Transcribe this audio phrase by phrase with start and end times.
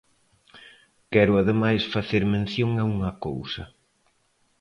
[1.11, 3.63] Quero ademais facer mención a unha cousa.